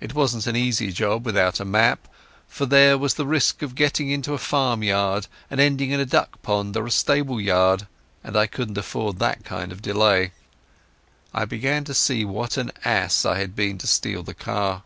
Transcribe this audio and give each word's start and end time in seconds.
It 0.00 0.14
wasn't 0.14 0.46
an 0.46 0.56
easy 0.56 0.90
job 0.90 1.26
without 1.26 1.60
a 1.60 1.66
map, 1.66 2.08
for 2.48 2.64
there 2.64 2.96
was 2.96 3.12
the 3.20 3.26
risk 3.26 3.60
of 3.60 3.74
getting 3.74 4.10
on 4.14 4.22
to 4.22 4.32
a 4.32 4.38
farm 4.38 4.80
road 4.80 5.26
and 5.50 5.60
ending 5.60 5.90
in 5.90 6.00
a 6.00 6.06
duck 6.06 6.40
pond 6.40 6.74
or 6.78 6.86
a 6.86 6.90
stable 6.90 7.38
yard, 7.38 7.86
and 8.24 8.38
I 8.38 8.46
couldn't 8.46 8.78
afford 8.78 9.18
that 9.18 9.44
kind 9.44 9.70
of 9.70 9.82
delay. 9.82 10.32
I 11.34 11.44
began 11.44 11.84
to 11.84 11.92
see 11.92 12.24
what 12.24 12.56
an 12.56 12.72
ass 12.86 13.26
I 13.26 13.36
had 13.38 13.54
been 13.54 13.76
to 13.76 13.86
steal 13.86 14.22
the 14.22 14.32
car. 14.32 14.82